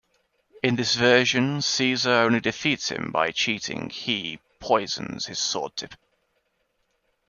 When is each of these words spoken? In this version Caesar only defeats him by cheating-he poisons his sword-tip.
In 0.63 0.77
this 0.77 0.95
version 0.95 1.61
Caesar 1.61 2.09
only 2.09 2.39
defeats 2.39 2.89
him 2.89 3.11
by 3.11 3.29
cheating-he 3.31 4.39
poisons 4.59 5.27
his 5.27 5.37
sword-tip. 5.37 5.93